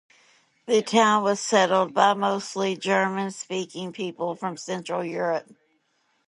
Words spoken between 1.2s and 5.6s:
was settled by mostly German-speaking people from central Europe.